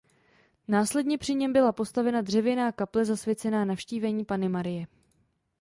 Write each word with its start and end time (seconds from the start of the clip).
Následně 0.67 1.17
při 1.17 1.35
něm 1.35 1.53
byla 1.53 1.71
postavena 1.71 2.21
dřevěná 2.21 2.71
kaple 2.71 3.05
zasvěcená 3.05 3.65
Navštívení 3.65 4.25
Panny 4.25 4.49
Marie. 4.49 4.87